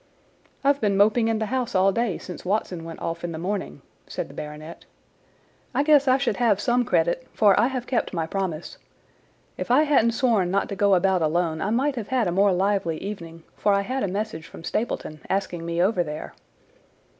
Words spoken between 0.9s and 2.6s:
moping in the house all day since